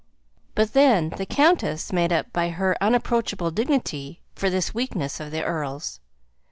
[0.55, 5.43] But, then, the countess made up by her unapproachable dignity for this weakness of the
[5.43, 5.99] earl's.